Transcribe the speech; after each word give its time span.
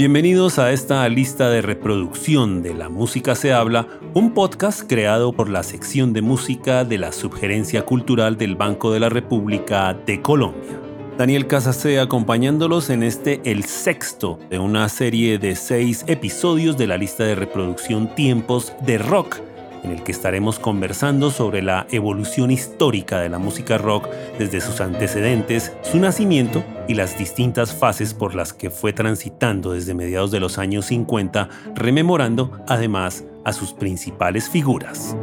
Bienvenidos 0.00 0.58
a 0.58 0.72
esta 0.72 1.06
lista 1.10 1.50
de 1.50 1.60
reproducción 1.60 2.62
de 2.62 2.72
La 2.72 2.88
Música 2.88 3.34
se 3.34 3.52
habla, 3.52 3.86
un 4.14 4.32
podcast 4.32 4.88
creado 4.88 5.34
por 5.34 5.50
la 5.50 5.62
sección 5.62 6.14
de 6.14 6.22
música 6.22 6.86
de 6.86 6.96
la 6.96 7.12
Subgerencia 7.12 7.84
Cultural 7.84 8.38
del 8.38 8.56
Banco 8.56 8.92
de 8.92 9.00
la 9.00 9.10
República 9.10 9.92
de 9.92 10.22
Colombia. 10.22 10.80
Daniel 11.18 11.46
Casase 11.46 12.00
acompañándolos 12.00 12.88
en 12.88 13.02
este 13.02 13.42
el 13.44 13.64
sexto 13.64 14.38
de 14.48 14.58
una 14.58 14.88
serie 14.88 15.38
de 15.38 15.54
seis 15.54 16.02
episodios 16.06 16.78
de 16.78 16.86
la 16.86 16.96
lista 16.96 17.24
de 17.24 17.34
reproducción 17.34 18.14
Tiempos 18.14 18.72
de 18.80 18.96
Rock 18.96 19.49
en 19.82 19.90
el 19.90 20.02
que 20.02 20.12
estaremos 20.12 20.58
conversando 20.58 21.30
sobre 21.30 21.62
la 21.62 21.86
evolución 21.90 22.50
histórica 22.50 23.20
de 23.20 23.28
la 23.28 23.38
música 23.38 23.78
rock 23.78 24.08
desde 24.38 24.60
sus 24.60 24.80
antecedentes, 24.80 25.72
su 25.82 25.98
nacimiento 25.98 26.64
y 26.88 26.94
las 26.94 27.18
distintas 27.18 27.74
fases 27.74 28.14
por 28.14 28.34
las 28.34 28.52
que 28.52 28.70
fue 28.70 28.92
transitando 28.92 29.72
desde 29.72 29.94
mediados 29.94 30.30
de 30.30 30.40
los 30.40 30.58
años 30.58 30.86
50, 30.86 31.48
rememorando 31.74 32.58
además 32.66 33.24
a 33.44 33.52
sus 33.52 33.72
principales 33.72 34.48
figuras. 34.48 35.16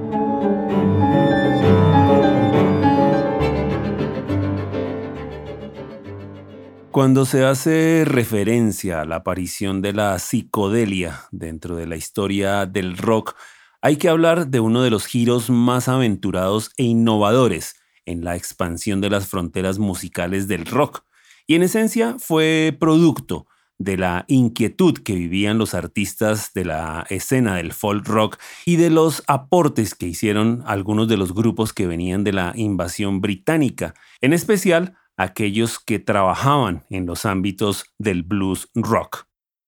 Cuando 6.97 7.25
se 7.25 7.45
hace 7.45 8.05
referencia 8.05 9.01
a 9.01 9.05
la 9.05 9.17
aparición 9.17 9.83
de 9.83 9.93
la 9.93 10.17
psicodelia 10.17 11.25
dentro 11.29 11.75
de 11.75 11.85
la 11.85 11.95
historia 11.95 12.65
del 12.65 12.97
rock, 12.97 13.35
hay 13.81 13.97
que 13.97 14.09
hablar 14.09 14.47
de 14.47 14.59
uno 14.59 14.81
de 14.81 14.89
los 14.89 15.05
giros 15.05 15.49
más 15.49 15.87
aventurados 15.87 16.71
e 16.77 16.83
innovadores 16.83 17.75
en 18.05 18.23
la 18.23 18.35
expansión 18.35 19.01
de 19.01 19.09
las 19.09 19.27
fronteras 19.27 19.79
musicales 19.79 20.47
del 20.47 20.65
rock, 20.65 21.03
y 21.45 21.55
en 21.55 21.63
esencia 21.63 22.15
fue 22.19 22.75
producto 22.79 23.47
de 23.79 23.97
la 23.97 24.25
inquietud 24.27 24.97
que 24.97 25.13
vivían 25.13 25.57
los 25.57 25.73
artistas 25.73 26.51
de 26.53 26.65
la 26.65 27.05
escena 27.09 27.55
del 27.55 27.73
folk 27.73 28.07
rock 28.07 28.37
y 28.65 28.75
de 28.77 28.89
los 28.89 29.23
aportes 29.27 29.93
que 29.93 30.07
hicieron 30.07 30.63
algunos 30.65 31.07
de 31.07 31.17
los 31.17 31.33
grupos 31.33 31.73
que 31.73 31.87
venían 31.87 32.23
de 32.23 32.33
la 32.33 32.53
invasión 32.55 33.21
británica, 33.21 33.93
en 34.21 34.33
especial 34.33 34.97
aquellos 35.15 35.79
que 35.79 35.99
trabajaban 35.99 36.85
en 36.89 37.05
los 37.05 37.25
ámbitos 37.25 37.85
del 37.97 38.23
blues 38.23 38.69
rock. 38.73 39.26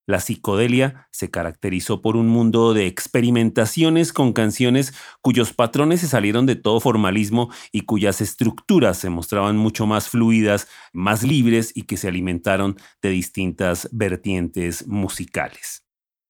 La 0.10 0.20
psicodelia 0.20 1.08
se 1.12 1.30
caracterizó 1.30 2.02
por 2.02 2.18
un 2.18 2.30
mundo 2.30 2.74
de 2.74 2.88
experimentaciones 2.88 4.12
con 4.12 4.34
canciones 4.34 4.92
cuyos 5.22 5.54
patrones 5.54 6.02
se 6.02 6.08
salieron 6.08 6.48
de 6.48 6.56
todo 6.56 6.80
formalismo 6.80 7.52
y 7.72 7.82
cuyas 7.82 8.20
estructuras 8.20 8.98
se 8.98 9.12
mostraban 9.12 9.56
mucho 9.56 9.86
más 9.86 10.10
fluidas, 10.10 10.68
más 10.94 11.22
libres 11.22 11.72
y 11.76 11.84
que 11.84 11.96
se 11.96 12.08
alimentaron 12.08 12.76
de 13.04 13.10
distintas 13.12 13.88
vertientes 13.92 14.88
musicales. 14.88 15.86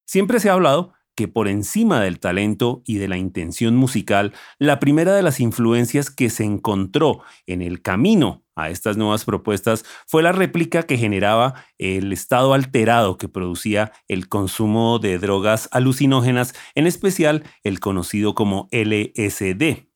Siempre 0.05 0.41
se 0.41 0.50
ha 0.50 0.53
hablado 0.55 0.91
que 1.16 1.30
por 1.30 1.47
encima 1.47 2.02
del 2.02 2.19
talento 2.19 2.81
y 2.85 2.97
de 2.97 3.07
la 3.07 3.16
intención 3.16 3.77
musical, 3.77 4.33
la 4.57 4.80
primera 4.80 5.16
de 5.16 5.22
las 5.22 5.39
influencias 5.39 6.09
que 6.09 6.30
se 6.30 6.44
encontró 6.44 7.22
en 7.45 7.61
el 7.61 7.81
camino 7.81 8.44
a 8.63 8.69
estas 8.69 8.97
nuevas 8.97 9.25
propuestas 9.25 9.85
fue 10.07 10.23
la 10.23 10.31
réplica 10.31 10.83
que 10.83 10.97
generaba 10.97 11.53
el 11.77 12.11
estado 12.13 12.53
alterado 12.53 13.17
que 13.17 13.29
producía 13.29 13.91
el 14.07 14.27
consumo 14.29 14.99
de 14.99 15.17
drogas 15.17 15.69
alucinógenas, 15.71 16.53
en 16.75 16.88
especial 16.88 17.43
el 17.63 17.79
conocido 17.79 18.35
como 18.35 18.67
LSD. 18.71 19.89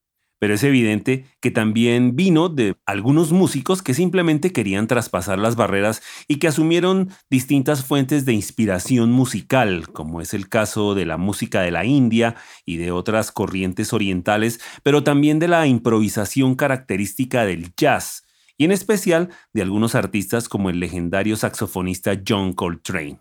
Pero 0.43 0.55
es 0.55 0.63
evidente 0.65 1.25
que 1.39 1.51
también 1.51 2.17
vino 2.17 2.49
de 2.49 2.75
algunos 2.85 3.31
músicos 3.31 3.81
que 3.81 3.93
simplemente 3.93 4.51
querían 4.51 4.87
traspasar 4.87 5.39
las 5.39 5.55
barreras 5.55 6.01
y 6.27 6.35
que 6.35 6.49
asumieron 6.49 7.11
distintas 7.29 7.85
fuentes 7.85 8.25
de 8.25 8.33
inspiración 8.33 9.09
musical, 9.09 9.87
como 9.93 10.19
es 10.19 10.33
el 10.33 10.49
caso 10.49 10.95
de 10.95 11.05
la 11.05 11.15
música 11.15 11.61
de 11.61 11.71
la 11.71 11.85
India 11.85 12.35
y 12.65 12.75
de 12.75 12.91
otras 12.91 13.31
corrientes 13.31 13.93
orientales, 13.93 14.59
pero 14.83 15.01
también 15.01 15.39
de 15.39 15.47
la 15.47 15.65
improvisación 15.65 16.55
característica 16.55 17.45
del 17.45 17.73
jazz, 17.77 18.25
en 18.63 18.71
especial 18.71 19.29
de 19.53 19.61
algunos 19.61 19.95
artistas 19.95 20.49
como 20.49 20.69
el 20.69 20.79
legendario 20.79 21.35
saxofonista 21.35 22.19
John 22.27 22.53
Coltrane. 22.53 23.19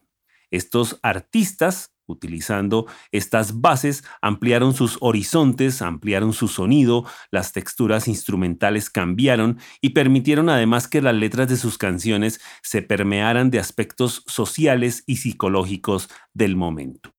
Estos 0.51 0.99
artistas, 1.03 1.95
utilizando 2.07 2.87
estas 3.11 3.63
bases, 3.63 4.05
ampliaron 4.21 4.75
sus 4.75 4.99
horizontes, 5.01 5.81
ampliaron 5.81 6.35
su 6.35 6.49
sonido, 6.49 7.07
las 7.31 7.53
texturas 7.53 8.07
instrumentales 8.07 8.91
cambiaron 8.91 9.59
y 9.81 9.91
permitieron 9.91 10.51
además 10.51 10.89
que 10.89 11.01
las 11.01 11.15
letras 11.15 11.49
de 11.49 11.57
sus 11.57 11.79
canciones 11.79 12.41
se 12.63 12.83
permearan 12.83 13.51
de 13.51 13.61
aspectos 13.61 14.25
sociales 14.27 15.05
y 15.07 15.17
psicológicos 15.17 16.11
del 16.35 16.55
momento. 16.57 17.15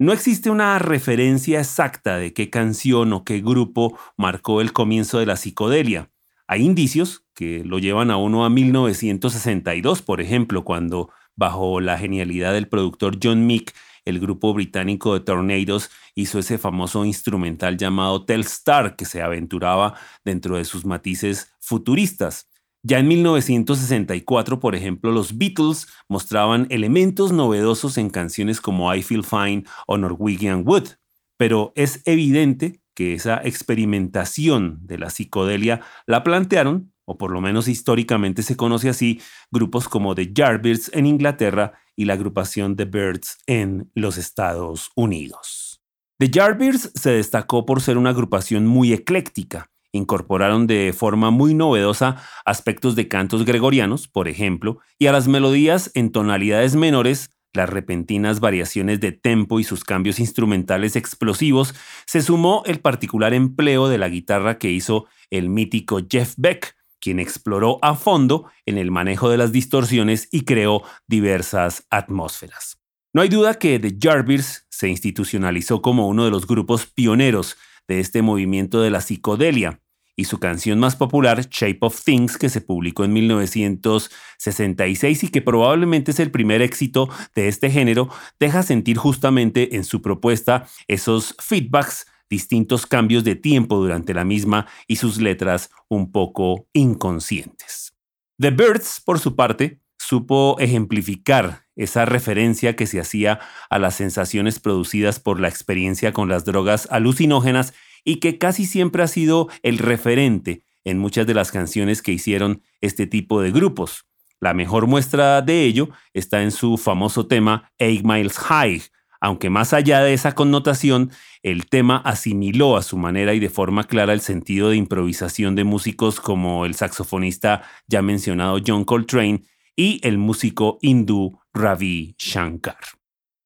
No 0.00 0.12
existe 0.12 0.48
una 0.48 0.78
referencia 0.78 1.58
exacta 1.58 2.18
de 2.18 2.32
qué 2.32 2.50
canción 2.50 3.12
o 3.12 3.24
qué 3.24 3.40
grupo 3.40 3.98
marcó 4.16 4.60
el 4.60 4.72
comienzo 4.72 5.18
de 5.18 5.26
la 5.26 5.36
psicodelia. 5.36 6.12
Hay 6.46 6.64
indicios 6.64 7.26
que 7.38 7.62
lo 7.64 7.78
llevan 7.78 8.10
a 8.10 8.16
uno 8.16 8.44
a 8.44 8.50
1962, 8.50 10.02
por 10.02 10.20
ejemplo, 10.20 10.64
cuando, 10.64 11.10
bajo 11.36 11.80
la 11.80 11.96
genialidad 11.96 12.52
del 12.52 12.66
productor 12.66 13.20
John 13.22 13.46
Meek, 13.46 13.72
el 14.04 14.18
grupo 14.18 14.52
británico 14.52 15.14
de 15.14 15.20
Tornadoes 15.20 15.88
hizo 16.16 16.40
ese 16.40 16.58
famoso 16.58 17.04
instrumental 17.04 17.76
llamado 17.76 18.24
Telstar, 18.24 18.96
que 18.96 19.04
se 19.04 19.22
aventuraba 19.22 19.94
dentro 20.24 20.56
de 20.56 20.64
sus 20.64 20.84
matices 20.84 21.52
futuristas. 21.60 22.50
Ya 22.82 22.98
en 22.98 23.06
1964, 23.06 24.58
por 24.58 24.74
ejemplo, 24.74 25.12
los 25.12 25.38
Beatles 25.38 25.86
mostraban 26.08 26.66
elementos 26.70 27.30
novedosos 27.30 27.98
en 27.98 28.10
canciones 28.10 28.60
como 28.60 28.92
I 28.92 29.04
Feel 29.04 29.22
Fine 29.22 29.62
o 29.86 29.96
Norwegian 29.96 30.64
Wood. 30.66 30.88
Pero 31.36 31.72
es 31.76 32.02
evidente 32.04 32.80
que 32.94 33.14
esa 33.14 33.40
experimentación 33.44 34.80
de 34.88 34.98
la 34.98 35.10
psicodelia 35.10 35.82
la 36.04 36.24
plantearon, 36.24 36.92
o 37.08 37.16
por 37.16 37.30
lo 37.30 37.40
menos 37.40 37.68
históricamente 37.68 38.42
se 38.42 38.54
conoce 38.54 38.90
así, 38.90 39.20
grupos 39.50 39.88
como 39.88 40.14
The 40.14 40.30
Yardbirds 40.34 40.90
en 40.92 41.06
Inglaterra 41.06 41.72
y 41.96 42.04
la 42.04 42.12
agrupación 42.12 42.76
The 42.76 42.84
Birds 42.84 43.38
en 43.46 43.90
los 43.94 44.18
Estados 44.18 44.90
Unidos. 44.94 45.80
The 46.18 46.28
Yardbirds 46.28 46.92
se 46.94 47.12
destacó 47.12 47.64
por 47.64 47.80
ser 47.80 47.96
una 47.96 48.10
agrupación 48.10 48.66
muy 48.66 48.92
ecléctica. 48.92 49.70
Incorporaron 49.90 50.66
de 50.66 50.92
forma 50.92 51.30
muy 51.30 51.54
novedosa 51.54 52.16
aspectos 52.44 52.94
de 52.94 53.08
cantos 53.08 53.46
gregorianos, 53.46 54.06
por 54.06 54.28
ejemplo, 54.28 54.80
y 54.98 55.06
a 55.06 55.12
las 55.12 55.28
melodías 55.28 55.90
en 55.94 56.12
tonalidades 56.12 56.76
menores 56.76 57.30
las 57.54 57.70
repentinas 57.70 58.40
variaciones 58.40 59.00
de 59.00 59.12
tempo 59.12 59.58
y 59.58 59.64
sus 59.64 59.82
cambios 59.82 60.20
instrumentales 60.20 60.94
explosivos, 60.96 61.74
se 62.06 62.20
sumó 62.20 62.62
el 62.66 62.80
particular 62.80 63.32
empleo 63.32 63.88
de 63.88 63.98
la 63.98 64.10
guitarra 64.10 64.58
que 64.58 64.70
hizo 64.70 65.06
el 65.30 65.48
mítico 65.48 66.00
Jeff 66.08 66.34
Beck, 66.36 66.77
quien 67.00 67.20
exploró 67.20 67.78
a 67.82 67.94
fondo 67.94 68.50
en 68.66 68.78
el 68.78 68.90
manejo 68.90 69.30
de 69.30 69.38
las 69.38 69.52
distorsiones 69.52 70.28
y 70.30 70.42
creó 70.42 70.82
diversas 71.06 71.86
atmósferas. 71.90 72.80
No 73.12 73.22
hay 73.22 73.28
duda 73.28 73.54
que 73.54 73.78
The 73.78 73.96
Jarvis 73.98 74.66
se 74.68 74.88
institucionalizó 74.88 75.82
como 75.82 76.08
uno 76.08 76.24
de 76.24 76.30
los 76.30 76.46
grupos 76.46 76.86
pioneros 76.86 77.56
de 77.86 78.00
este 78.00 78.22
movimiento 78.22 78.82
de 78.82 78.90
la 78.90 79.00
psicodelia, 79.00 79.80
y 80.18 80.24
su 80.24 80.38
canción 80.40 80.80
más 80.80 80.96
popular, 80.96 81.48
Shape 81.48 81.78
of 81.80 82.02
Things, 82.02 82.38
que 82.38 82.48
se 82.48 82.60
publicó 82.60 83.04
en 83.04 83.12
1966 83.12 85.22
y 85.22 85.28
que 85.28 85.42
probablemente 85.42 86.10
es 86.10 86.18
el 86.18 86.32
primer 86.32 86.60
éxito 86.60 87.08
de 87.36 87.46
este 87.46 87.70
género, 87.70 88.08
deja 88.40 88.64
sentir 88.64 88.96
justamente 88.96 89.76
en 89.76 89.84
su 89.84 90.02
propuesta 90.02 90.66
esos 90.88 91.36
feedbacks, 91.38 92.08
distintos 92.30 92.86
cambios 92.86 93.24
de 93.24 93.34
tiempo 93.34 93.76
durante 93.76 94.14
la 94.14 94.24
misma 94.24 94.66
y 94.86 94.96
sus 94.96 95.20
letras 95.20 95.70
un 95.88 96.12
poco 96.12 96.68
inconscientes. 96.72 97.94
The 98.38 98.50
Birds, 98.50 99.02
por 99.04 99.18
su 99.18 99.34
parte, 99.34 99.80
supo 99.98 100.56
ejemplificar 100.58 101.66
esa 101.76 102.04
referencia 102.04 102.76
que 102.76 102.86
se 102.86 103.00
hacía 103.00 103.40
a 103.70 103.78
las 103.78 103.96
sensaciones 103.96 104.58
producidas 104.58 105.20
por 105.20 105.40
la 105.40 105.48
experiencia 105.48 106.12
con 106.12 106.28
las 106.28 106.44
drogas 106.44 106.88
alucinógenas 106.90 107.74
y 108.04 108.16
que 108.16 108.38
casi 108.38 108.64
siempre 108.64 109.02
ha 109.02 109.08
sido 109.08 109.48
el 109.62 109.78
referente 109.78 110.64
en 110.84 110.98
muchas 110.98 111.26
de 111.26 111.34
las 111.34 111.52
canciones 111.52 112.02
que 112.02 112.12
hicieron 112.12 112.62
este 112.80 113.06
tipo 113.06 113.42
de 113.42 113.50
grupos. 113.50 114.06
La 114.40 114.54
mejor 114.54 114.86
muestra 114.86 115.42
de 115.42 115.64
ello 115.64 115.90
está 116.14 116.42
en 116.42 116.52
su 116.52 116.78
famoso 116.78 117.26
tema 117.26 117.72
Eight 117.78 118.04
Miles 118.04 118.38
High, 118.38 118.82
aunque 119.20 119.50
más 119.50 119.72
allá 119.72 120.00
de 120.00 120.14
esa 120.14 120.34
connotación, 120.34 121.10
el 121.42 121.66
tema 121.66 121.96
asimiló 121.98 122.76
a 122.76 122.82
su 122.82 122.96
manera 122.96 123.34
y 123.34 123.40
de 123.40 123.50
forma 123.50 123.84
clara 123.84 124.12
el 124.12 124.20
sentido 124.20 124.70
de 124.70 124.76
improvisación 124.76 125.54
de 125.54 125.64
músicos 125.64 126.20
como 126.20 126.64
el 126.64 126.74
saxofonista 126.74 127.62
ya 127.86 128.02
mencionado 128.02 128.58
John 128.64 128.84
Coltrane 128.84 129.42
y 129.76 130.00
el 130.06 130.18
músico 130.18 130.78
hindú 130.82 131.38
Ravi 131.52 132.14
Shankar. 132.18 132.97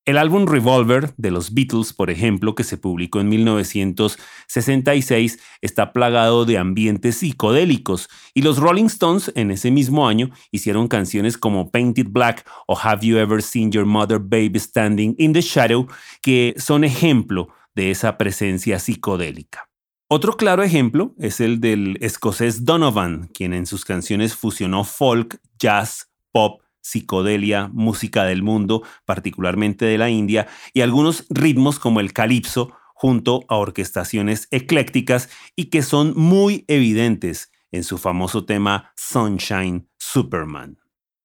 El 0.04 0.18
álbum 0.18 0.46
Revolver 0.46 1.14
de 1.16 1.30
los 1.30 1.54
Beatles, 1.54 1.92
por 1.92 2.10
ejemplo, 2.10 2.56
que 2.56 2.64
se 2.64 2.76
publicó 2.76 3.20
en 3.20 3.28
1966, 3.28 5.38
está 5.60 5.92
plagado 5.92 6.44
de 6.44 6.58
ambientes 6.58 7.18
psicodélicos 7.18 8.08
y 8.34 8.42
los 8.42 8.58
Rolling 8.58 8.86
Stones 8.86 9.30
en 9.36 9.52
ese 9.52 9.70
mismo 9.70 10.08
año 10.08 10.30
hicieron 10.50 10.88
canciones 10.88 11.38
como 11.38 11.70
Painted 11.70 12.08
Black 12.10 12.44
o 12.66 12.76
Have 12.76 13.06
You 13.06 13.18
Ever 13.18 13.42
Seen 13.42 13.70
Your 13.70 13.86
Mother 13.86 14.18
Baby 14.18 14.58
Standing 14.58 15.14
in 15.18 15.34
the 15.34 15.40
Shadow, 15.40 15.86
que 16.20 16.54
son 16.56 16.82
ejemplo 16.82 17.50
de 17.76 17.92
esa 17.92 18.18
presencia 18.18 18.80
psicodélica. 18.80 19.68
Otro 20.08 20.36
claro 20.36 20.64
ejemplo 20.64 21.14
es 21.20 21.40
el 21.40 21.60
del 21.60 21.96
escocés 22.00 22.64
Donovan, 22.64 23.30
quien 23.32 23.54
en 23.54 23.66
sus 23.66 23.84
canciones 23.84 24.34
fusionó 24.34 24.82
folk, 24.82 25.38
jazz, 25.60 26.08
pop, 26.32 26.60
psicodelia, 26.82 27.70
música 27.72 28.24
del 28.24 28.42
mundo, 28.42 28.82
particularmente 29.06 29.86
de 29.86 29.98
la 29.98 30.10
India, 30.10 30.46
y 30.74 30.82
algunos 30.82 31.26
ritmos 31.30 31.78
como 31.78 32.00
el 32.00 32.12
calipso, 32.12 32.74
junto 32.94 33.44
a 33.48 33.56
orquestaciones 33.56 34.46
eclécticas 34.52 35.28
y 35.56 35.66
que 35.66 35.82
son 35.82 36.12
muy 36.14 36.64
evidentes 36.68 37.50
en 37.72 37.82
su 37.82 37.98
famoso 37.98 38.44
tema 38.44 38.92
Sunshine 38.96 39.88
Superman. 39.98 40.78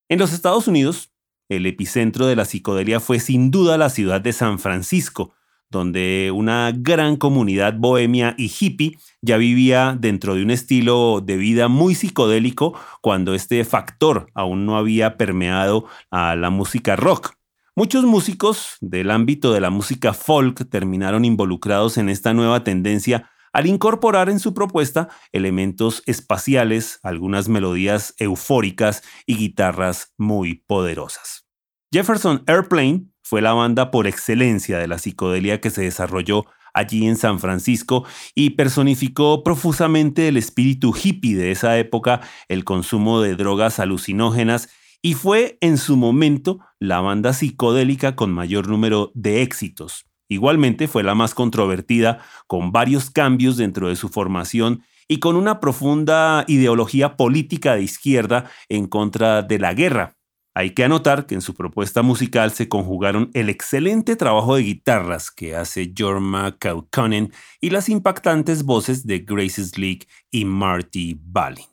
En 0.09 0.17
los 0.17 0.33
Estados 0.33 0.67
Unidos, 0.67 1.13
el 1.49 1.65
epicentro 1.65 2.25
de 2.25 2.35
la 2.35 2.45
psicodelia 2.45 2.99
fue 2.99 3.19
sin 3.19 3.51
duda 3.51 3.77
la 3.77 3.89
ciudad 3.89 4.21
de 4.21 4.33
San 4.33 4.57
Francisco, 4.57 5.33
donde 5.69 6.31
una 6.33 6.71
gran 6.75 7.17
comunidad 7.17 7.75
bohemia 7.77 8.35
y 8.37 8.51
hippie 8.59 8.97
ya 9.21 9.37
vivía 9.37 9.97
dentro 9.99 10.35
de 10.35 10.43
un 10.43 10.51
estilo 10.51 11.21
de 11.21 11.37
vida 11.37 11.67
muy 11.67 11.95
psicodélico 11.95 12.77
cuando 13.01 13.33
este 13.33 13.63
factor 13.65 14.27
aún 14.33 14.65
no 14.65 14.77
había 14.77 15.17
permeado 15.17 15.85
a 16.11 16.35
la 16.35 16.49
música 16.49 16.95
rock. 16.95 17.33
Muchos 17.75 18.05
músicos 18.05 18.77
del 18.81 19.11
ámbito 19.11 19.53
de 19.53 19.61
la 19.61 19.69
música 19.69 20.13
folk 20.13 20.67
terminaron 20.69 21.25
involucrados 21.25 21.97
en 21.97 22.09
esta 22.09 22.33
nueva 22.33 22.63
tendencia 22.63 23.29
al 23.53 23.65
incorporar 23.65 24.29
en 24.29 24.39
su 24.39 24.53
propuesta 24.53 25.09
elementos 25.31 26.03
espaciales, 26.05 26.99
algunas 27.03 27.49
melodías 27.49 28.13
eufóricas 28.17 29.03
y 29.25 29.35
guitarras 29.37 30.13
muy 30.17 30.63
poderosas. 30.67 31.46
Jefferson 31.91 32.43
Airplane 32.47 33.05
fue 33.23 33.41
la 33.41 33.53
banda 33.53 33.91
por 33.91 34.07
excelencia 34.07 34.77
de 34.77 34.87
la 34.87 34.97
psicodelia 34.97 35.61
que 35.61 35.69
se 35.69 35.83
desarrolló 35.83 36.45
allí 36.73 37.07
en 37.07 37.15
San 37.15 37.39
Francisco 37.39 38.05
y 38.35 38.51
personificó 38.51 39.41
profusamente 39.41 40.27
el 40.27 40.35
espíritu 40.35 40.93
hippie 40.93 41.37
de 41.37 41.51
esa 41.51 41.77
época, 41.77 42.19
el 42.49 42.65
consumo 42.65 43.21
de 43.21 43.35
drogas 43.35 43.79
alucinógenas 43.79 44.69
y 45.01 45.13
fue 45.13 45.57
en 45.61 45.77
su 45.77 45.95
momento 45.95 46.59
la 46.77 46.99
banda 46.99 47.31
psicodélica 47.31 48.17
con 48.17 48.33
mayor 48.33 48.67
número 48.67 49.11
de 49.15 49.41
éxitos. 49.41 50.07
Igualmente 50.27 50.89
fue 50.89 51.03
la 51.03 51.15
más 51.15 51.33
controvertida, 51.33 52.19
con 52.47 52.73
varios 52.73 53.09
cambios 53.09 53.55
dentro 53.55 53.87
de 53.87 53.95
su 53.95 54.09
formación 54.09 54.83
y 55.07 55.19
con 55.19 55.37
una 55.37 55.61
profunda 55.61 56.43
ideología 56.47 57.15
política 57.15 57.75
de 57.75 57.83
izquierda 57.83 58.51
en 58.67 58.87
contra 58.87 59.41
de 59.41 59.57
la 59.57 59.73
guerra, 59.73 60.16
hay 60.57 60.71
que 60.71 60.83
anotar 60.83 61.27
que 61.27 61.35
en 61.35 61.41
su 61.41 61.53
propuesta 61.53 62.01
musical 62.01 62.51
se 62.51 62.67
conjugaron 62.67 63.29
el 63.35 63.47
excelente 63.47 64.15
trabajo 64.15 64.55
de 64.55 64.63
guitarras 64.63 65.29
que 65.29 65.55
hace 65.55 65.93
Jorma 65.95 66.57
Kaukonen 66.57 67.31
y 67.61 67.69
las 67.69 67.89
impactantes 67.89 68.63
voces 68.63 69.05
de 69.05 69.19
Grace 69.19 69.63
Slick 69.63 70.09
y 70.31 70.45
Marty 70.45 71.15
Balin. 71.21 71.67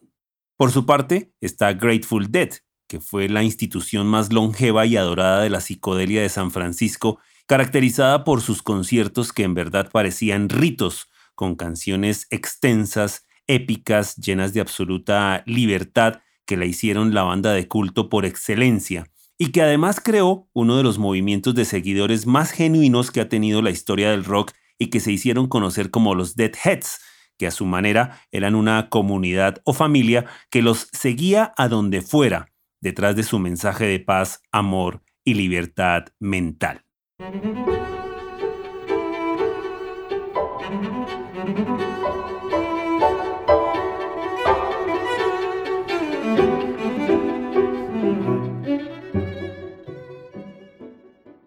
Por 0.58 0.70
su 0.70 0.84
parte 0.84 1.32
está 1.40 1.72
Grateful 1.72 2.30
Dead, 2.30 2.50
que 2.86 3.00
fue 3.00 3.30
la 3.30 3.42
institución 3.42 4.06
más 4.06 4.30
longeva 4.30 4.84
y 4.84 4.98
adorada 4.98 5.40
de 5.40 5.48
la 5.48 5.62
psicodelia 5.62 6.20
de 6.20 6.28
San 6.28 6.50
Francisco, 6.50 7.18
caracterizada 7.46 8.22
por 8.22 8.42
sus 8.42 8.62
conciertos 8.62 9.32
que 9.32 9.44
en 9.44 9.54
verdad 9.54 9.88
parecían 9.90 10.50
ritos, 10.50 11.08
con 11.34 11.54
canciones 11.54 12.26
extensas, 12.28 13.24
épicas, 13.46 14.16
llenas 14.16 14.52
de 14.52 14.60
absoluta 14.60 15.42
libertad 15.46 16.20
que 16.46 16.56
la 16.56 16.66
hicieron 16.66 17.14
la 17.14 17.22
banda 17.22 17.52
de 17.52 17.68
culto 17.68 18.08
por 18.08 18.24
excelencia 18.24 19.06
y 19.38 19.50
que 19.50 19.62
además 19.62 20.00
creó 20.00 20.48
uno 20.52 20.76
de 20.76 20.82
los 20.82 20.98
movimientos 20.98 21.54
de 21.54 21.64
seguidores 21.64 22.26
más 22.26 22.50
genuinos 22.50 23.10
que 23.10 23.20
ha 23.20 23.28
tenido 23.28 23.62
la 23.62 23.70
historia 23.70 24.10
del 24.10 24.24
rock 24.24 24.52
y 24.78 24.90
que 24.90 25.00
se 25.00 25.12
hicieron 25.12 25.48
conocer 25.48 25.90
como 25.90 26.14
los 26.14 26.36
Deadheads, 26.36 27.00
que 27.38 27.46
a 27.46 27.50
su 27.50 27.66
manera 27.66 28.20
eran 28.30 28.54
una 28.54 28.88
comunidad 28.88 29.60
o 29.64 29.72
familia 29.72 30.26
que 30.50 30.62
los 30.62 30.88
seguía 30.92 31.52
a 31.56 31.68
donde 31.68 32.00
fuera, 32.00 32.52
detrás 32.80 33.16
de 33.16 33.22
su 33.22 33.38
mensaje 33.38 33.86
de 33.86 34.00
paz, 34.00 34.40
amor 34.52 35.02
y 35.24 35.34
libertad 35.34 36.04
mental. 36.20 36.84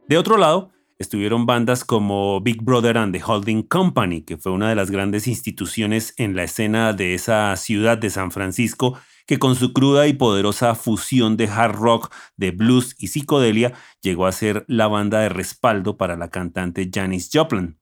De 0.08 0.18
otro 0.18 0.38
lado, 0.38 0.72
estuvieron 1.00 1.46
bandas 1.46 1.84
como 1.84 2.40
Big 2.40 2.64
Brother 2.64 2.98
and 2.98 3.14
the 3.14 3.22
Holding 3.22 3.64
Company, 3.64 4.22
que 4.22 4.38
fue 4.38 4.54
una 4.54 4.70
de 4.70 4.76
las 4.76 4.90
grandes 4.90 5.28
instituciones 5.28 6.14
en 6.16 6.34
la 6.34 6.46
escena 6.46 6.94
de 6.94 7.14
esa 7.14 7.54
ciudad 7.58 7.98
de 7.98 8.10
San 8.10 8.32
Francisco, 8.32 8.98
que 9.26 9.38
con 9.38 9.56
su 9.56 9.74
cruda 9.74 10.08
y 10.08 10.14
poderosa 10.14 10.76
fusión 10.76 11.36
de 11.36 11.50
hard 11.50 11.76
rock, 11.76 12.14
de 12.38 12.52
blues 12.52 12.96
y 12.98 13.08
psicodelia, 13.08 13.74
llegó 14.02 14.28
a 14.28 14.32
ser 14.32 14.64
la 14.70 14.88
banda 14.88 15.20
de 15.20 15.28
respaldo 15.28 15.98
para 15.98 16.16
la 16.16 16.30
cantante 16.30 16.90
Janis 16.90 17.30
Joplin. 17.34 17.78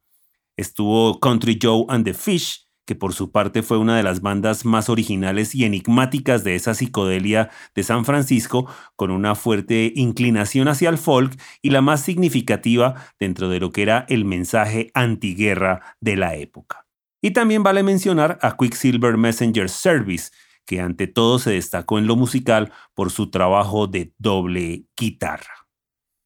Estuvo 0.56 1.20
Country 1.20 1.60
Joe 1.62 1.84
and 1.88 2.04
the 2.04 2.14
Fish, 2.14 2.65
que 2.86 2.94
por 2.94 3.12
su 3.12 3.30
parte 3.30 3.62
fue 3.62 3.76
una 3.76 3.96
de 3.96 4.02
las 4.02 4.22
bandas 4.22 4.64
más 4.64 4.88
originales 4.88 5.54
y 5.54 5.64
enigmáticas 5.64 6.44
de 6.44 6.54
esa 6.54 6.72
psicodelia 6.72 7.50
de 7.74 7.82
San 7.82 8.04
Francisco, 8.04 8.66
con 8.94 9.10
una 9.10 9.34
fuerte 9.34 9.92
inclinación 9.96 10.68
hacia 10.68 10.88
el 10.88 10.96
folk 10.96 11.38
y 11.60 11.70
la 11.70 11.82
más 11.82 12.00
significativa 12.00 12.94
dentro 13.18 13.48
de 13.48 13.60
lo 13.60 13.72
que 13.72 13.82
era 13.82 14.06
el 14.08 14.24
mensaje 14.24 14.90
antiguerra 14.94 15.96
de 16.00 16.16
la 16.16 16.36
época. 16.36 16.86
Y 17.20 17.32
también 17.32 17.62
vale 17.62 17.82
mencionar 17.82 18.38
a 18.40 18.56
Quicksilver 18.56 19.16
Messenger 19.16 19.68
Service, 19.68 20.30
que 20.64 20.80
ante 20.80 21.06
todo 21.06 21.38
se 21.38 21.50
destacó 21.52 21.98
en 21.98 22.06
lo 22.06 22.14
musical 22.14 22.72
por 22.94 23.10
su 23.10 23.30
trabajo 23.30 23.88
de 23.88 24.12
doble 24.18 24.84
guitarra. 24.96 25.66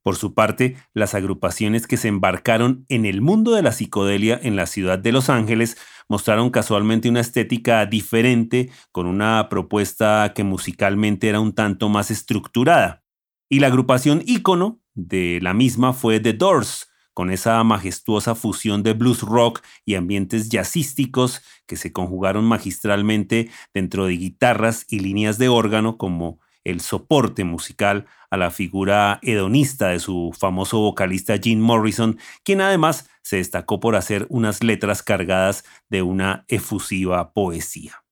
Por 0.03 0.17
su 0.17 0.33
parte, 0.33 0.77
las 0.95 1.15
agrupaciones 1.15 1.87
que 1.87 1.99
se 1.99 2.09
embarcaron 2.09 2.87
en 2.89 3.05
el 3.05 3.21
mundo 3.21 3.53
de 3.55 3.63
la 3.63 3.73
psicodelia 3.73 4.39
en 4.43 4.57
la 4.57 4.67
ciudad 4.67 4.99
de 4.99 5.13
Los 5.13 5.29
Ángeles 5.29 5.77
mostraron 6.11 6.51
casualmente 6.51 7.09
una 7.09 7.21
estética 7.21 7.87
diferente, 7.87 8.69
con 8.91 9.07
una 9.07 9.49
propuesta 9.49 10.33
que 10.35 10.43
musicalmente 10.43 11.29
era 11.29 11.39
un 11.39 11.55
tanto 11.55 11.89
más 11.89 12.11
estructurada. 12.11 13.05
Y 13.49 13.61
la 13.61 13.69
agrupación 13.69 14.21
ícono 14.27 14.81
de 14.95 15.39
la 15.41 15.55
misma 15.55 15.93
fue 15.93 16.19
The 16.19 16.33
Doors, 16.33 16.91
con 17.15 17.31
esa 17.31 17.63
majestuosa 17.63 18.35
fusión 18.35 18.83
de 18.83 18.95
blues 18.95 19.23
rock 19.23 19.63
y 19.85 19.95
ambientes 19.95 20.49
jazzísticos 20.49 21.43
que 21.67 21.77
se 21.77 21.93
conjugaron 21.93 22.45
magistralmente 22.45 23.49
dentro 23.73 24.07
de 24.07 24.17
guitarras 24.17 24.87
y 24.89 24.99
líneas 24.99 25.39
de 25.39 25.49
órgano 25.49 25.97
como 25.97 26.41
el 26.65 26.81
soporte 26.81 27.45
musical 27.45 28.07
a 28.31 28.37
la 28.37 28.51
figura 28.51 29.21
hedonista 29.23 29.89
de 29.89 30.01
su 30.01 30.33
famoso 30.37 30.81
vocalista 30.81 31.39
Jim 31.39 31.61
Morrison, 31.61 32.19
quien 32.43 32.61
además 32.61 33.09
se 33.31 33.37
destacó 33.37 33.79
por 33.79 33.95
hacer 33.95 34.27
unas 34.29 34.65
letras 34.65 35.05
cargadas 35.05 35.65
de 35.89 36.03
una 36.03 36.45
efusiva 36.49 37.33
poesía. 37.33 38.03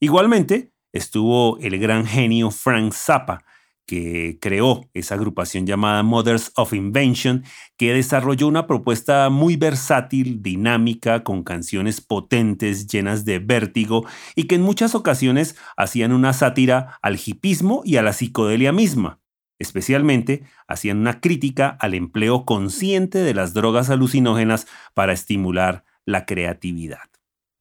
Igualmente, 0.00 0.72
estuvo 0.92 1.58
el 1.60 1.78
gran 1.78 2.04
genio 2.04 2.50
Frank 2.50 2.92
Zappa, 2.92 3.44
que 3.86 4.36
creó 4.40 4.90
esa 4.92 5.14
agrupación 5.14 5.64
llamada 5.64 6.02
Mothers 6.02 6.50
of 6.56 6.72
Invention, 6.72 7.44
que 7.76 7.94
desarrolló 7.94 8.48
una 8.48 8.66
propuesta 8.66 9.30
muy 9.30 9.54
versátil, 9.54 10.42
dinámica, 10.42 11.22
con 11.22 11.44
canciones 11.44 12.00
potentes, 12.00 12.88
llenas 12.88 13.24
de 13.24 13.38
vértigo, 13.38 14.04
y 14.34 14.48
que 14.48 14.56
en 14.56 14.62
muchas 14.62 14.96
ocasiones 14.96 15.54
hacían 15.76 16.10
una 16.10 16.32
sátira 16.32 16.98
al 17.00 17.16
hipismo 17.24 17.82
y 17.84 17.94
a 17.98 18.02
la 18.02 18.12
psicodelia 18.12 18.72
misma. 18.72 19.20
Especialmente 19.58 20.44
hacían 20.66 20.98
una 20.98 21.20
crítica 21.20 21.76
al 21.80 21.94
empleo 21.94 22.44
consciente 22.44 23.18
de 23.18 23.34
las 23.34 23.54
drogas 23.54 23.90
alucinógenas 23.90 24.66
para 24.94 25.12
estimular 25.12 25.84
la 26.04 26.26
creatividad. 26.26 27.10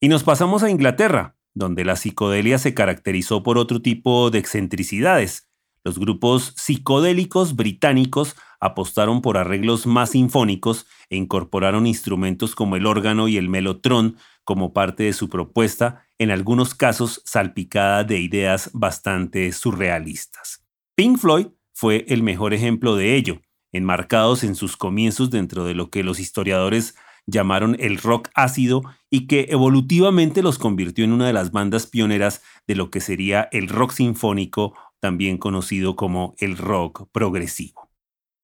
Y 0.01 0.09
nos 0.09 0.23
pasamos 0.23 0.63
a 0.63 0.69
Inglaterra, 0.69 1.35
donde 1.53 1.85
la 1.85 1.95
psicodelia 1.95 2.57
se 2.57 2.73
caracterizó 2.73 3.43
por 3.43 3.57
otro 3.57 3.81
tipo 3.81 4.31
de 4.31 4.39
excentricidades, 4.39 5.47
los 5.85 5.99
grupos 5.99 6.53
psicodélicos 6.55 7.57
británicos 7.57 8.37
apostaron 8.61 9.21
por 9.21 9.37
arreglos 9.37 9.85
más 9.85 10.11
sinfónicos 10.11 10.87
e 11.09 11.17
incorporaron 11.17 11.85
instrumentos 11.87 12.55
como 12.55 12.77
el 12.77 12.85
órgano 12.85 13.27
y 13.27 13.35
el 13.35 13.49
melotrón 13.49 14.15
como 14.45 14.71
parte 14.71 15.03
de 15.03 15.13
su 15.13 15.27
propuesta, 15.27 16.05
en 16.17 16.31
algunos 16.31 16.73
casos 16.73 17.21
salpicada 17.25 18.05
de 18.05 18.19
ideas 18.19 18.69
bastante 18.73 19.51
surrealistas. 19.51 20.65
Pink 20.95 21.17
Floyd 21.17 21.47
fue 21.73 22.05
el 22.07 22.23
mejor 22.23 22.53
ejemplo 22.53 22.95
de 22.95 23.15
ello. 23.15 23.41
enmarcados 23.75 24.43
en 24.43 24.53
sus 24.53 24.77
comienzos 24.77 25.31
dentro 25.31 25.65
de 25.65 25.73
lo 25.73 25.89
que 25.89 26.03
los 26.03 26.19
historiadores 26.19 26.93
llamaron 27.25 27.75
el 27.79 27.97
rock 27.97 28.29
ácido 28.35 28.83
y 29.09 29.25
que 29.25 29.47
evolutivamente 29.49 30.43
los 30.43 30.59
convirtió 30.59 31.03
en 31.03 31.11
una 31.11 31.25
de 31.25 31.33
las 31.33 31.51
bandas 31.51 31.87
pioneras 31.87 32.43
de 32.67 32.75
lo 32.75 32.91
que 32.91 32.99
sería 32.99 33.49
el 33.51 33.69
rock 33.69 33.93
sinfónico, 33.93 34.75
también 34.99 35.37
conocido 35.37 35.95
como 35.95 36.35
el 36.37 36.57
rock 36.57 37.09
progresivo. 37.11 37.89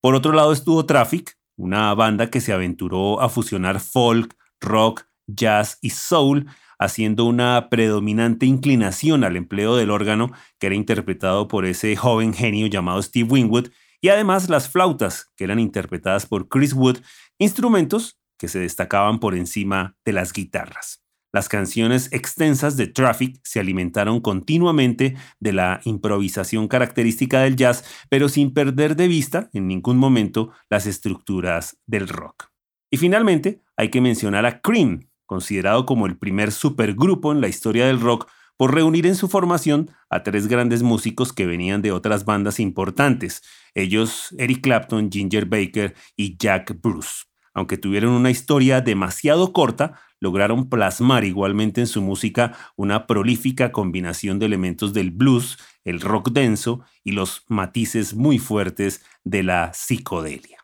Por 0.02 0.16
otro 0.16 0.32
lado 0.32 0.52
estuvo 0.52 0.86
Traffic, 0.86 1.38
una 1.58 1.94
banda 1.94 2.30
que 2.30 2.42
se 2.42 2.54
aventuró 2.54 3.22
a 3.22 3.30
fusionar 3.30 3.80
folk, 3.80 4.36
rock, 4.62 5.06
jazz 5.28 5.78
y 5.82 5.92
soul, 5.92 6.48
haciendo 6.80 7.26
una 7.26 7.70
predominante 7.70 8.46
inclinación 8.46 9.24
al 9.24 9.36
empleo 9.36 9.76
del 9.76 9.92
órgano 9.92 10.32
que 10.58 10.68
era 10.68 10.76
interpretado 10.76 11.48
por 11.48 11.66
ese 11.66 11.96
joven 11.96 12.34
genio 12.34 12.68
llamado 12.68 13.02
Steve 13.04 13.30
Winwood, 13.30 13.70
y 14.02 14.10
además 14.10 14.50
las 14.50 14.70
flautas, 14.70 15.30
que 15.36 15.44
eran 15.44 15.60
interpretadas 15.60 16.26
por 16.26 16.48
Chris 16.48 16.74
Wood, 16.74 17.00
instrumentos 17.38 18.18
que 18.38 18.48
se 18.48 18.60
destacaban 18.60 19.20
por 19.20 19.36
encima 19.36 19.98
de 20.06 20.14
las 20.14 20.32
guitarras. 20.32 21.04
Las 21.32 21.48
canciones 21.48 22.12
extensas 22.12 22.76
de 22.76 22.88
Traffic 22.88 23.40
se 23.44 23.60
alimentaron 23.60 24.20
continuamente 24.20 25.16
de 25.40 25.54
la 25.54 25.80
improvisación 25.84 26.68
característica 26.68 27.42
del 27.42 27.56
jazz, 27.56 27.84
pero 28.10 28.30
sin 28.30 28.52
perder 28.52 28.96
de 28.96 29.08
vista 29.08 29.50
en 29.54 29.68
ningún 29.68 29.98
momento 29.98 30.52
las 30.70 30.88
estructuras 30.88 31.78
del 31.86 32.08
rock. 32.08 32.48
Y 32.90 32.98
finalmente, 32.98 33.62
hay 33.78 33.90
que 33.90 34.02
mencionar 34.02 34.48
a 34.48 34.62
Cream, 34.62 35.09
considerado 35.30 35.86
como 35.86 36.08
el 36.08 36.18
primer 36.18 36.52
supergrupo 36.52 37.32
en 37.32 37.40
la 37.40 37.48
historia 37.48 37.86
del 37.86 38.02
rock 38.02 38.28
por 38.58 38.74
reunir 38.74 39.06
en 39.06 39.14
su 39.14 39.30
formación 39.30 39.92
a 40.10 40.24
tres 40.24 40.48
grandes 40.48 40.82
músicos 40.82 41.34
que 41.34 41.46
venían 41.46 41.84
de 41.84 41.92
otras 41.92 42.26
bandas 42.26 42.60
importantes, 42.60 43.44
ellos 43.76 44.34
Eric 44.40 44.62
Clapton, 44.62 45.12
Ginger 45.12 45.46
Baker 45.46 45.94
y 46.18 46.36
Jack 46.36 46.82
Bruce. 46.82 47.26
Aunque 47.54 47.78
tuvieron 47.78 48.14
una 48.14 48.32
historia 48.32 48.82
demasiado 48.82 49.54
corta, 49.54 50.02
lograron 50.20 50.68
plasmar 50.68 51.24
igualmente 51.26 51.80
en 51.80 51.88
su 51.88 52.02
música 52.02 52.58
una 52.76 53.06
prolífica 53.06 53.72
combinación 53.72 54.40
de 54.40 54.48
elementos 54.48 54.94
del 54.94 55.12
blues, 55.12 55.60
el 55.84 56.02
rock 56.02 56.32
denso 56.32 56.82
y 57.04 57.12
los 57.12 57.46
matices 57.50 58.16
muy 58.16 58.40
fuertes 58.40 59.06
de 59.24 59.44
la 59.44 59.74
psicodelia. 59.76 60.58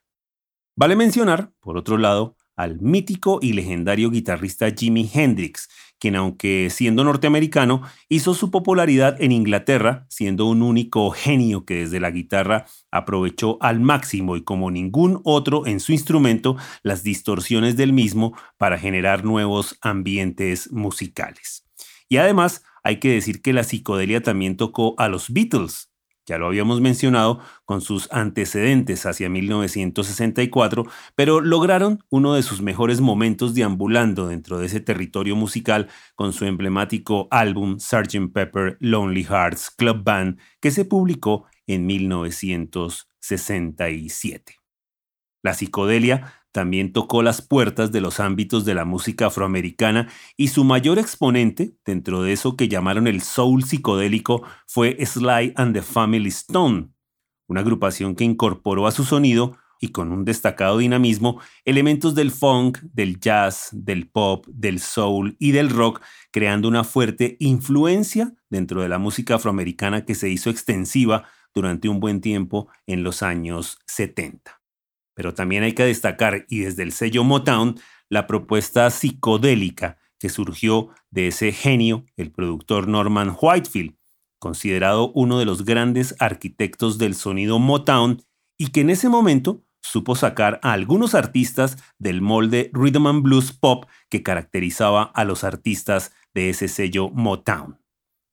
Vale 0.76 0.96
mencionar, 0.96 1.52
por 1.60 1.78
otro 1.78 2.00
lado, 2.00 2.36
al 2.56 2.80
mítico 2.80 3.40
y 3.42 3.54
legendario 3.54 4.10
guitarrista 4.10 4.72
Jimi 4.72 5.10
Hendrix, 5.14 5.70
quien 6.00 6.16
aunque 6.16 6.70
siendo 6.70 7.04
norteamericano, 7.04 7.82
hizo 8.10 8.34
su 8.34 8.52
popularidad 8.52 9.22
en 9.22 9.32
Inglaterra, 9.32 10.06
siendo 10.10 10.46
un 10.46 10.62
único 10.62 11.10
genio 11.12 11.66
que 11.66 11.80
desde 11.80 12.00
la 12.00 12.12
guitarra 12.12 12.66
aprovechó 12.92 13.58
al 13.62 13.80
máximo 13.80 14.36
y 14.36 14.44
como 14.44 14.72
ningún 14.72 15.22
otro 15.24 15.66
en 15.66 15.80
su 15.80 15.92
instrumento 15.92 16.58
las 16.84 17.04
distorsiones 17.04 17.78
del 17.78 17.94
mismo 17.94 18.38
para 18.58 18.78
generar 18.78 19.24
nuevos 19.24 19.78
ambientes 19.82 20.72
musicales. 20.72 21.66
Y 22.08 22.18
además, 22.18 22.64
hay 22.84 23.00
que 23.00 23.10
decir 23.10 23.42
que 23.42 23.54
la 23.54 23.64
psicodelia 23.64 24.22
también 24.22 24.58
tocó 24.58 24.94
a 25.00 25.08
los 25.08 25.34
Beatles, 25.34 25.90
ya 26.26 26.38
lo 26.38 26.48
habíamos 26.48 26.80
mencionado 26.82 27.40
con 27.66 27.82
sus 27.82 28.10
antecedentes 28.12 29.06
hacia 29.06 29.30
1964, 29.30 30.86
pero 31.16 31.42
lograron 31.42 32.04
uno 32.10 32.34
de 32.34 32.44
sus 32.44 32.62
mejores 32.62 33.02
momentos 33.02 33.54
deambulando 33.54 34.28
dentro 34.28 34.60
de 34.60 34.68
ese 34.68 34.80
territorio 34.80 35.36
musical 35.36 35.90
con 36.16 36.32
su 36.34 36.46
emblemático 36.46 37.28
álbum 37.32 37.80
Sgt. 37.80 38.32
Pepper 38.34 38.78
Lonely 38.80 39.24
Hearts 39.24 39.70
Club 39.70 40.04
Band 40.04 40.40
que 40.60 40.72
se 40.72 40.86
publicó 40.86 41.46
en 41.68 41.86
1967. 41.86 44.56
La 45.44 45.54
psicodelia 45.54 46.45
también 46.56 46.94
tocó 46.94 47.22
las 47.22 47.42
puertas 47.42 47.92
de 47.92 48.00
los 48.00 48.22
ámbitos 48.22 48.64
de 48.64 48.74
la 48.74 48.86
música 48.86 49.26
afroamericana 49.26 50.08
y 50.38 50.48
su 50.48 50.64
mayor 50.64 51.00
exponente, 51.00 51.76
dentro 51.84 52.24
de 52.24 52.32
eso 52.32 52.56
que 52.56 52.70
llamaron 52.70 53.08
el 53.08 53.22
soul 53.22 53.66
psicodélico, 53.66 54.42
fue 54.66 54.96
Sly 55.06 55.52
and 55.58 55.74
the 55.74 55.82
Family 55.82 56.30
Stone, 56.30 56.92
una 57.48 57.60
agrupación 57.60 58.16
que 58.16 58.24
incorporó 58.24 58.88
a 58.88 58.92
su 58.92 59.04
sonido 59.04 59.58
y 59.82 59.90
con 59.90 60.14
un 60.14 60.24
destacado 60.24 60.78
dinamismo 60.78 61.42
elementos 61.66 62.16
del 62.16 62.32
funk, 62.32 62.78
del 62.84 63.20
jazz, 63.20 63.68
del 63.74 64.08
pop, 64.08 64.46
del 64.48 64.80
soul 64.80 65.36
y 65.38 65.52
del 65.52 65.70
rock, 65.70 66.02
creando 66.32 66.70
una 66.70 66.86
fuerte 66.86 67.36
influencia 67.42 68.34
dentro 68.50 68.82
de 68.82 68.88
la 68.88 68.98
música 68.98 69.36
afroamericana 69.36 70.06
que 70.06 70.16
se 70.16 70.30
hizo 70.30 70.50
extensiva 70.50 71.28
durante 71.54 71.90
un 71.90 72.00
buen 72.00 72.22
tiempo 72.22 72.70
en 72.88 73.04
los 73.04 73.24
años 73.24 73.78
70. 73.88 74.65
Pero 75.16 75.34
también 75.34 75.64
hay 75.64 75.74
que 75.74 75.86
destacar, 75.86 76.46
y 76.50 76.60
desde 76.60 76.84
el 76.84 76.92
sello 76.92 77.24
Motown, 77.24 77.80
la 78.10 78.28
propuesta 78.28 78.90
psicodélica 78.92 79.98
que 80.20 80.30
surgió 80.30 80.90
de 81.10 81.28
ese 81.30 81.52
genio, 81.52 82.06
el 82.16 82.32
productor 82.32 82.88
Norman 82.88 83.36
Whitefield, 83.42 83.96
considerado 84.40 85.12
uno 85.14 85.40
de 85.40 85.46
los 85.46 85.66
grandes 85.66 86.16
arquitectos 86.20 86.98
del 87.00 87.16
sonido 87.16 87.58
Motown 87.58 88.22
y 88.58 88.68
que 88.68 88.82
en 88.82 88.92
ese 88.92 89.10
momento 89.10 89.64
supo 89.82 90.16
sacar 90.16 90.60
a 90.64 90.74
algunos 90.74 91.16
artistas 91.16 91.78
del 92.00 92.22
molde 92.22 92.70
rhythm 92.74 93.08
and 93.08 93.24
blues 93.24 93.52
pop 93.52 93.86
que 94.10 94.24
caracterizaba 94.24 95.04
a 95.04 95.24
los 95.24 95.44
artistas 95.44 96.12
de 96.34 96.50
ese 96.50 96.68
sello 96.68 97.10
Motown. 97.10 97.80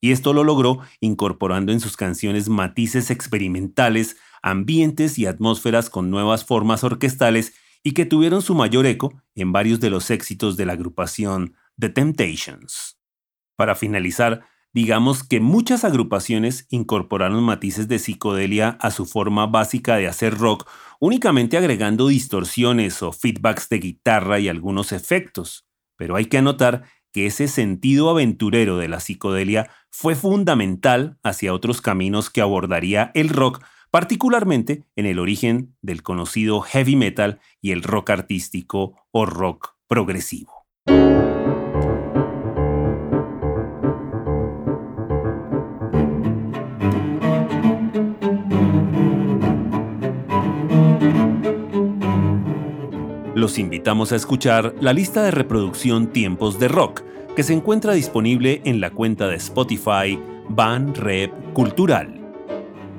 Y 0.01 0.11
esto 0.11 0.33
lo 0.33 0.43
logró 0.43 0.79
incorporando 0.99 1.71
en 1.71 1.79
sus 1.79 1.95
canciones 1.95 2.49
matices 2.49 3.09
experimentales 3.09 4.17
ambientes 4.43 5.17
y 5.17 5.25
atmósferas 5.25 5.89
con 5.89 6.11
nuevas 6.11 6.45
formas 6.45 6.83
orquestales 6.83 7.53
y 7.81 7.93
que 7.93 8.05
tuvieron 8.05 8.41
su 8.41 8.53
mayor 8.53 8.85
eco 8.85 9.21
en 9.33 9.51
varios 9.51 9.79
de 9.79 9.89
los 9.89 10.11
éxitos 10.11 10.55
de 10.57 10.65
la 10.65 10.73
agrupación 10.73 11.55
The 11.79 11.89
Temptations. 11.89 12.99
Para 13.55 13.75
finalizar, 13.75 14.45
digamos 14.73 15.23
que 15.23 15.39
muchas 15.39 15.83
agrupaciones 15.83 16.67
incorporaron 16.69 17.43
matices 17.43 17.87
de 17.87 17.99
psicodelia 17.99 18.77
a 18.81 18.91
su 18.91 19.05
forma 19.05 19.47
básica 19.47 19.95
de 19.95 20.07
hacer 20.07 20.37
rock, 20.37 20.69
únicamente 20.99 21.57
agregando 21.57 22.07
distorsiones 22.07 23.01
o 23.01 23.11
feedbacks 23.11 23.69
de 23.69 23.79
guitarra 23.79 24.39
y 24.39 24.49
algunos 24.49 24.91
efectos. 24.91 25.65
Pero 25.97 26.15
hay 26.15 26.25
que 26.25 26.37
anotar 26.37 26.83
que 27.11 27.27
ese 27.27 27.47
sentido 27.47 28.09
aventurero 28.09 28.77
de 28.77 28.87
la 28.87 28.99
psicodelia 28.99 29.69
fue 29.91 30.15
fundamental 30.15 31.19
hacia 31.21 31.53
otros 31.53 31.79
caminos 31.79 32.31
que 32.31 32.41
abordaría 32.41 33.11
el 33.13 33.29
rock 33.29 33.63
particularmente 33.93 34.85
en 34.95 35.05
el 35.05 35.19
origen 35.19 35.75
del 35.83 36.01
conocido 36.01 36.61
heavy 36.61 36.95
metal 36.95 37.39
y 37.61 37.73
el 37.73 37.83
rock 37.83 38.09
artístico 38.09 38.95
o 39.11 39.27
rock 39.27 39.75
progresivo. 39.87 40.65
Los 53.35 53.59
invitamos 53.59 54.11
a 54.11 54.15
escuchar 54.15 54.73
la 54.81 54.93
lista 54.93 55.21
de 55.21 55.29
reproducción 55.29 56.07
Tiempos 56.07 56.57
de 56.57 56.67
Rock, 56.67 57.03
que 57.35 57.43
se 57.43 57.53
encuentra 57.53 57.93
disponible 57.93 58.63
en 58.65 58.81
la 58.81 58.89
cuenta 58.89 59.27
de 59.27 59.35
Spotify 59.35 60.19
Van 60.49 60.95
Rep 60.95 61.53
Cultural. 61.53 62.22